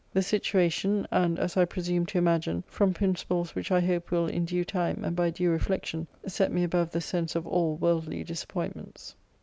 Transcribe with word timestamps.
The 0.11 0.23
situation; 0.23 1.05
and, 1.11 1.37
as 1.37 1.55
I 1.57 1.65
presume 1.65 2.07
to 2.07 2.17
imagine, 2.17 2.63
from 2.65 2.91
principles 2.91 3.53
which 3.53 3.71
I 3.71 3.79
hope 3.81 4.09
will, 4.09 4.25
in 4.25 4.45
due 4.45 4.65
time, 4.65 5.03
and 5.05 5.15
by 5.15 5.29
due 5.29 5.51
reflection, 5.51 6.07
set 6.25 6.51
me 6.51 6.63
above 6.63 6.89
the 6.89 7.01
sense 7.01 7.35
of 7.35 7.45
all 7.45 7.75
worldly 7.75 8.23
disappointments. 8.23 9.13